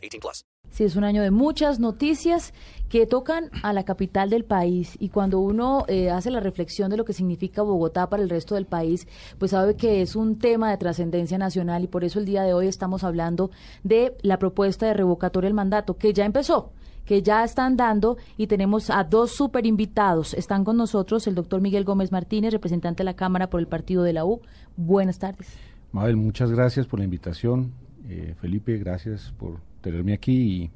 18 0.00 0.20
plus. 0.20 0.44
Sí, 0.70 0.84
es 0.84 0.94
un 0.94 1.04
año 1.04 1.22
de 1.22 1.32
muchas 1.32 1.80
noticias 1.80 2.54
que 2.88 3.04
tocan 3.06 3.50
a 3.62 3.72
la 3.72 3.84
capital 3.84 4.30
del 4.30 4.44
país 4.44 4.96
y 5.00 5.08
cuando 5.08 5.40
uno 5.40 5.84
eh, 5.88 6.10
hace 6.10 6.30
la 6.30 6.40
reflexión 6.40 6.90
de 6.90 6.96
lo 6.96 7.04
que 7.04 7.12
significa 7.12 7.62
Bogotá 7.62 8.08
para 8.08 8.22
el 8.22 8.30
resto 8.30 8.54
del 8.54 8.66
país, 8.66 9.08
pues 9.38 9.50
sabe 9.50 9.74
que 9.74 10.00
es 10.00 10.14
un 10.14 10.38
tema 10.38 10.70
de 10.70 10.76
trascendencia 10.76 11.38
nacional 11.38 11.82
y 11.82 11.88
por 11.88 12.04
eso 12.04 12.20
el 12.20 12.24
día 12.24 12.42
de 12.42 12.54
hoy 12.54 12.68
estamos 12.68 13.02
hablando 13.02 13.50
de 13.82 14.16
la 14.22 14.38
propuesta 14.38 14.86
de 14.86 14.94
revocatoria 14.94 15.48
del 15.48 15.54
mandato 15.54 15.96
que 15.96 16.12
ya 16.12 16.24
empezó 16.24 16.72
que 17.04 17.22
ya 17.22 17.42
están 17.42 17.76
dando 17.76 18.18
y 18.36 18.46
tenemos 18.46 18.88
a 18.88 19.02
dos 19.02 19.32
super 19.32 19.66
invitados. 19.66 20.32
Están 20.32 20.62
con 20.64 20.76
nosotros 20.76 21.26
el 21.26 21.34
doctor 21.34 21.60
Miguel 21.60 21.82
Gómez 21.82 22.12
Martínez, 22.12 22.52
representante 22.52 22.98
de 23.00 23.04
la 23.04 23.14
Cámara 23.14 23.50
por 23.50 23.58
el 23.58 23.66
partido 23.66 24.04
de 24.04 24.12
la 24.12 24.24
U. 24.24 24.42
Buenas 24.76 25.18
tardes. 25.18 25.48
Mabel, 25.90 26.16
muchas 26.16 26.52
gracias 26.52 26.86
por 26.86 27.00
la 27.00 27.04
invitación. 27.04 27.72
Eh, 28.08 28.36
Felipe, 28.40 28.78
gracias 28.78 29.34
por 29.38 29.58
tenerme 29.80 30.12
aquí 30.12 30.70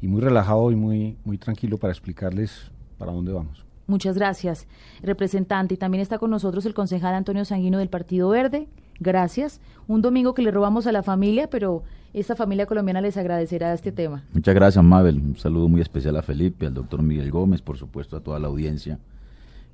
y, 0.00 0.06
muy 0.06 0.20
relajado 0.20 0.72
y 0.72 0.76
muy, 0.76 1.16
muy 1.24 1.38
tranquilo 1.38 1.78
para 1.78 1.92
explicarles 1.92 2.70
para 2.98 3.12
dónde 3.12 3.32
vamos. 3.32 3.64
Muchas 3.86 4.16
gracias, 4.16 4.66
representante. 5.02 5.74
Y 5.74 5.76
también 5.76 6.02
está 6.02 6.18
con 6.18 6.30
nosotros 6.30 6.66
el 6.66 6.74
concejal 6.74 7.14
Antonio 7.14 7.44
Sanguino 7.44 7.78
del 7.78 7.88
Partido 7.88 8.28
Verde. 8.28 8.68
Gracias. 9.00 9.60
Un 9.86 10.02
domingo 10.02 10.34
que 10.34 10.42
le 10.42 10.50
robamos 10.50 10.86
a 10.86 10.92
la 10.92 11.02
familia, 11.02 11.48
pero 11.50 11.82
esta 12.14 12.36
familia 12.36 12.66
colombiana 12.66 13.00
les 13.00 13.16
agradecerá 13.16 13.72
este 13.72 13.90
tema. 13.90 14.24
Muchas 14.32 14.54
gracias, 14.54 14.84
Mabel. 14.84 15.16
Un 15.16 15.36
saludo 15.36 15.68
muy 15.68 15.80
especial 15.80 16.16
a 16.16 16.22
Felipe, 16.22 16.66
al 16.66 16.74
doctor 16.74 17.02
Miguel 17.02 17.30
Gómez, 17.30 17.62
por 17.62 17.76
supuesto, 17.78 18.16
a 18.16 18.20
toda 18.20 18.38
la 18.38 18.48
audiencia, 18.48 18.98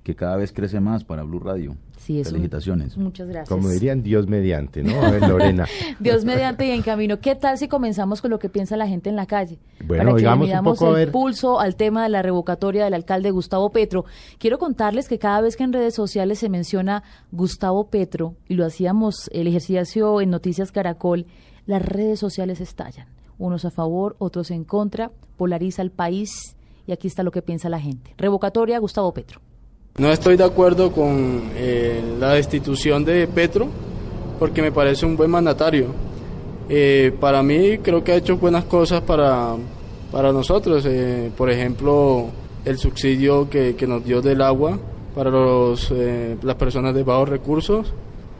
que 0.09 0.17
cada 0.17 0.37
vez 0.39 0.55
crece 0.55 0.81
más 0.81 1.05
para 1.05 1.23
Blue 1.23 1.39
Radio. 1.39 1.77
Sí, 1.99 2.25
Felicitaciones. 2.25 2.97
muchas 2.97 3.29
gracias. 3.29 3.51
Como 3.51 3.69
dirían, 3.69 4.03
Dios 4.03 4.27
mediante, 4.27 4.83
¿no? 4.83 4.99
A 5.03 5.11
ver, 5.11 5.29
Lorena. 5.29 5.67
Dios 6.01 6.25
mediante 6.25 6.67
y 6.67 6.71
en 6.71 6.81
camino. 6.81 7.21
¿Qué 7.21 7.35
tal 7.35 7.59
si 7.59 7.69
comenzamos 7.69 8.23
con 8.23 8.31
lo 8.31 8.39
que 8.39 8.49
piensa 8.49 8.79
la 8.79 8.89
gente 8.89 9.11
en 9.11 9.17
la 9.17 9.27
calle? 9.27 9.59
Bueno, 9.85 10.05
para 10.05 10.15
que 10.15 10.19
digamos 10.21 10.51
un 10.51 10.65
poco 10.65 10.97
el 10.97 11.11
pulso 11.11 11.61
al 11.61 11.77
tema 11.77 12.05
de 12.05 12.09
la 12.09 12.23
revocatoria 12.23 12.87
del 12.87 12.95
alcalde 12.95 13.31
Gustavo 13.31 13.69
Petro. 13.69 14.07
Quiero 14.39 14.59
contarles 14.59 15.09
que 15.09 15.19
cada 15.19 15.43
vez 15.43 15.59
que 15.59 15.65
en 15.65 15.75
redes 15.75 15.95
sociales 15.95 16.39
se 16.39 16.49
menciona 16.49 17.03
Gustavo 17.31 17.91
Petro, 17.91 18.35
y 18.49 18.55
lo 18.55 18.65
hacíamos 18.65 19.29
el 19.35 19.47
ejercicio 19.47 20.23
en 20.23 20.31
Noticias 20.31 20.73
Caracol, 20.73 21.27
las 21.67 21.83
redes 21.83 22.19
sociales 22.19 22.63
estallan, 22.63 23.09
unos 23.37 23.67
a 23.67 23.71
favor, 23.71 24.17
otros 24.21 24.51
en 24.53 24.65
contra, 24.65 25.11
polariza 25.37 25.83
el 25.83 25.91
país 25.91 26.57
y 26.87 26.93
aquí 26.93 27.09
está 27.09 27.23
lo 27.23 27.31
que 27.31 27.43
piensa 27.43 27.69
la 27.69 27.79
gente. 27.79 28.15
Revocatoria 28.17 28.79
Gustavo 28.79 29.13
Petro. 29.13 29.43
No 29.99 30.13
estoy 30.13 30.37
de 30.37 30.45
acuerdo 30.45 30.93
con 30.93 31.51
eh, 31.57 32.01
la 32.21 32.35
destitución 32.35 33.05
de 33.05 33.27
Petro 33.27 33.67
porque 34.39 34.63
me 34.63 34.71
parece 34.71 35.05
un 35.05 35.17
buen 35.17 35.29
mandatario. 35.29 35.87
Eh, 36.69 37.13
para 37.19 37.43
mí 37.43 37.79
creo 37.79 38.05
que 38.05 38.13
ha 38.13 38.15
hecho 38.15 38.37
buenas 38.37 38.65
cosas 38.67 39.01
para, 39.01 39.57
para 40.13 40.33
nosotros. 40.33 40.85
Eh, 40.87 41.33
por 41.37 41.51
ejemplo, 41.51 42.27
el 42.65 42.79
subsidio 42.79 43.51
que, 43.51 43.75
que, 43.75 43.89
nos 43.89 44.05
dio 44.05 44.23
del 44.23 44.41
agua 44.41 44.79
para 45.17 45.31
los, 45.31 45.93
las 46.43 46.55
personas 46.55 46.95
de 46.95 47.03
bajos 47.03 47.29
recursos 47.29 47.93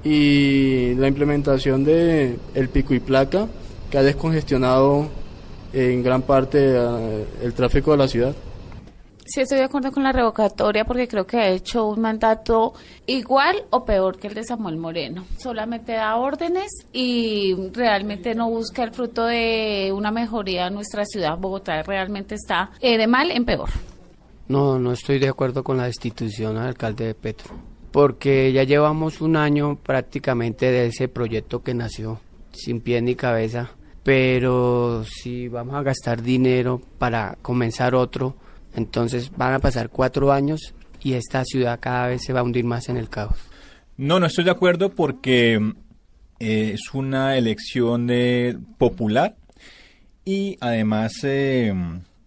y 0.05 0.95
la 0.95 1.09
implementación 1.09 1.83
de 1.83 2.37
el 2.55 2.69
pico 2.69 2.95
y 2.95 3.01
placa 3.01 3.49
que 3.91 3.99
ha 3.99 4.05
descongestionado 4.05 5.09
en 5.73 6.05
gran 6.05 6.23
parte 6.23 6.77
el 7.43 7.53
tráfico 7.53 7.91
de 7.91 7.97
la 7.97 8.07
ciudad. 8.07 8.37
Sí, 9.29 9.43
estoy 9.43 9.59
de 9.59 9.65
acuerdo 9.65 9.93
con 9.93 10.03
la 10.03 10.11
revocatoria 10.11 10.87
porque 10.87 11.07
creo 11.07 11.27
que 11.27 11.37
ha 11.37 11.49
hecho 11.49 11.87
un 11.87 12.01
mandato 12.01 12.73
igual 13.07 13.65
o 13.69 13.85
peor 13.85 14.19
que 14.19 14.29
el 14.29 14.35
de 14.35 14.43
Samuel 14.43 14.79
Moreno. 14.79 15.27
Solamente 15.39 15.93
da 15.93 16.17
órdenes 16.17 16.71
y 16.95 17.55
realmente 17.75 18.35
no 18.35 18.49
busca 18.49 18.83
el 18.85 18.93
fruto 18.93 19.27
de 19.27 19.93
una 19.95 20.11
mejoría 20.11 20.69
en 20.69 20.75
nuestra 20.75 21.05
ciudad. 21.05 21.37
Bogotá 21.37 21.83
realmente 21.83 22.37
está 22.37 22.71
eh, 22.81 22.97
de 22.97 23.07
mal 23.07 23.31
en 23.31 23.45
peor. 23.45 23.69
No, 24.49 24.79
no 24.79 24.93
estoy 24.93 25.19
de 25.19 25.29
acuerdo 25.29 25.63
con 25.63 25.77
la 25.77 25.85
destitución 25.85 26.57
al 26.57 26.69
alcalde 26.69 27.09
de 27.09 27.15
Petro 27.15 27.55
porque 27.93 28.53
ya 28.53 28.65
llevamos 28.65 29.21
un 29.21 29.37
año 29.37 29.77
prácticamente 29.77 30.71
de 30.71 30.87
ese 30.87 31.09
proyecto 31.09 31.63
que 31.63 31.75
nació 31.75 32.21
sin 32.53 32.81
pie 32.81 33.01
ni 33.03 33.15
cabeza, 33.15 33.71
pero 34.03 35.05
si 35.05 35.49
vamos 35.49 35.75
a 35.75 35.83
gastar 35.83 36.23
dinero 36.23 36.81
para 36.99 37.37
comenzar 37.43 37.95
otro, 37.95 38.35
entonces 38.79 39.31
van 39.37 39.53
a 39.53 39.59
pasar 39.59 39.91
cuatro 39.91 40.33
años 40.33 40.73
y 41.03 41.13
esta 41.13 41.45
ciudad 41.45 41.79
cada 41.81 42.09
vez 42.09 42.23
se 42.25 42.33
va 42.33 42.41
a 42.41 42.43
hundir 42.43 42.65
más 42.65 42.89
en 42.89 42.97
el 42.97 43.11
caos. 43.11 43.37
No, 43.99 44.19
no 44.21 44.27
estoy 44.27 44.45
de 44.45 44.51
acuerdo 44.51 44.91
porque 44.91 45.75
eh, 46.41 46.71
es 46.75 46.95
una 46.95 47.37
elección 47.37 48.07
de 48.07 48.57
popular 48.79 49.37
y 50.25 50.57
además 50.61 51.13
eh, 51.25 51.75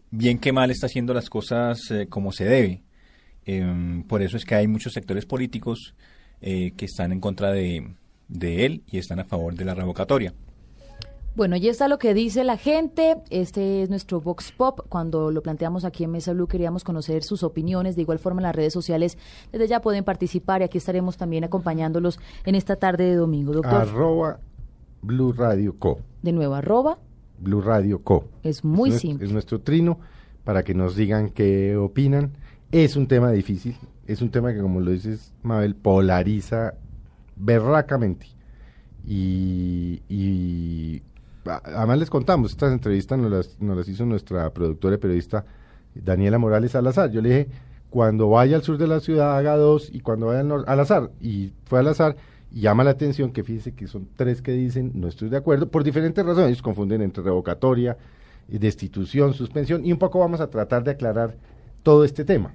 bien 0.09 0.37
que 0.37 0.51
mal 0.51 0.69
está 0.69 0.87
haciendo 0.87 1.13
las 1.13 1.29
cosas 1.29 1.79
eh, 1.91 2.07
como 2.09 2.31
se 2.31 2.45
debe. 2.45 2.83
Em, 3.45 4.03
por 4.03 4.21
eso 4.21 4.37
es 4.37 4.45
que 4.45 4.55
hay 4.55 4.67
muchos 4.67 4.93
sectores 4.93 5.25
políticos 5.25 5.95
que 6.41 6.73
están 6.85 7.11
en 7.11 7.19
contra 7.19 7.51
de, 7.51 7.85
él 8.39 8.81
y 8.91 8.97
están 8.97 9.19
a 9.19 9.25
favor 9.25 9.53
de 9.53 9.63
la 9.63 9.75
revocatoria. 9.75 10.33
Bueno, 11.35 11.55
ya 11.55 11.71
está 11.71 11.87
lo 11.87 11.97
que 11.97 12.13
dice 12.13 12.43
la 12.43 12.57
gente. 12.57 13.17
Este 13.29 13.83
es 13.83 13.89
nuestro 13.89 14.19
Vox 14.19 14.51
Pop. 14.51 14.81
Cuando 14.89 15.31
lo 15.31 15.41
planteamos 15.41 15.85
aquí 15.85 16.03
en 16.03 16.11
Mesa 16.11 16.33
Blue, 16.33 16.47
queríamos 16.47 16.83
conocer 16.83 17.23
sus 17.23 17.43
opiniones. 17.43 17.95
De 17.95 18.01
igual 18.01 18.19
forma, 18.19 18.41
en 18.41 18.43
las 18.43 18.55
redes 18.55 18.73
sociales, 18.73 19.17
desde 19.51 19.67
ya 19.67 19.81
pueden 19.81 20.03
participar 20.03 20.61
y 20.61 20.65
aquí 20.65 20.77
estaremos 20.77 21.17
también 21.17 21.43
acompañándolos 21.43 22.19
en 22.45 22.55
esta 22.55 22.75
tarde 22.75 23.05
de 23.05 23.15
domingo. 23.15 23.53
Doctor. 23.53 23.73
Arroba 23.73 24.39
Blue 25.01 25.31
Radio 25.33 25.75
Co. 25.79 25.99
De 26.21 26.31
nuevo, 26.31 26.55
arroba 26.55 26.99
Blue 27.39 27.61
Radio 27.61 28.01
Co. 28.03 28.25
Es 28.43 28.63
muy 28.63 28.91
simple. 28.91 29.25
Es 29.25 29.31
nuestro 29.31 29.61
trino 29.61 29.99
para 30.43 30.63
que 30.63 30.73
nos 30.73 30.95
digan 30.95 31.29
qué 31.29 31.77
opinan 31.77 32.33
es 32.71 32.95
un 32.95 33.07
tema 33.07 33.31
difícil, 33.31 33.75
es 34.07 34.21
un 34.21 34.31
tema 34.31 34.53
que, 34.53 34.59
como 34.59 34.79
lo 34.79 34.91
dices, 34.91 35.33
Mabel, 35.43 35.75
polariza 35.75 36.75
berracamente. 37.35 38.27
Y, 39.05 40.01
además 41.57 41.99
les 41.99 42.09
contamos, 42.09 42.51
estas 42.51 42.71
entrevistas 42.71 43.17
nos 43.19 43.31
las, 43.31 43.61
nos 43.61 43.77
las 43.77 43.87
hizo 43.87 44.05
nuestra 44.05 44.49
productora 44.53 44.95
y 44.95 44.97
periodista 44.97 45.45
Daniela 45.93 46.37
Morales 46.37 46.71
Salazar. 46.71 47.11
Yo 47.11 47.21
le 47.21 47.29
dije, 47.29 47.47
cuando 47.89 48.29
vaya 48.29 48.55
al 48.55 48.63
sur 48.63 48.77
de 48.77 48.87
la 48.87 48.99
ciudad 48.99 49.37
haga 49.37 49.57
dos 49.57 49.89
y 49.91 49.99
cuando 49.99 50.27
vaya 50.27 50.39
al, 50.39 50.47
norte, 50.47 50.71
al 50.71 50.79
azar. 50.79 51.11
Y 51.19 51.51
fue 51.65 51.79
al 51.79 51.87
azar 51.89 52.15
y 52.51 52.61
llama 52.61 52.83
la 52.83 52.91
atención 52.91 53.31
que 53.31 53.43
fíjese 53.43 53.73
que 53.73 53.87
son 53.87 54.07
tres 54.15 54.41
que 54.41 54.53
dicen 54.53 54.91
no 54.95 55.07
estoy 55.07 55.29
de 55.29 55.37
acuerdo 55.37 55.69
por 55.69 55.83
diferentes 55.83 56.25
razones. 56.25 56.61
Confunden 56.61 57.01
entre 57.01 57.23
revocatoria, 57.23 57.97
destitución, 58.47 59.33
suspensión 59.33 59.85
y 59.85 59.91
un 59.91 59.99
poco 59.99 60.19
vamos 60.19 60.39
a 60.41 60.49
tratar 60.49 60.83
de 60.83 60.91
aclarar 60.91 61.35
todo 61.83 62.05
este 62.05 62.23
tema. 62.23 62.53